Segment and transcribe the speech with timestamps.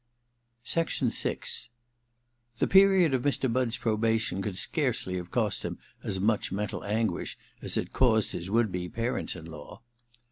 [0.65, 0.85] VI
[2.57, 3.53] The period of Mr.
[3.53, 8.49] Budd's probation could scarcely have cost him as much mental anguish as it caused his
[8.49, 9.81] would be parents in law.